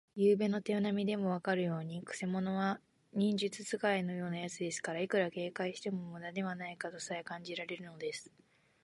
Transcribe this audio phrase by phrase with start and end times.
[0.15, 2.81] ゆうべの手なみでもわかるように、くせ者は
[3.13, 8.31] 忍術使いのようなやつですから、いくら警戒してもむだではないかとさえ感じられるのです。